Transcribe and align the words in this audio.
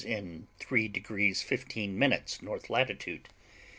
in 0.03 0.47
three 0.57 0.87
degrees 0.87 1.43
fifteen 1.43 1.95
minutes 1.95 2.41
north 2.41 2.71
latitude. 2.71 3.29